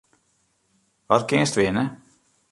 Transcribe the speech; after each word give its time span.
Wat 1.07 1.27
kinst 1.29 1.55
winne? 1.59 1.85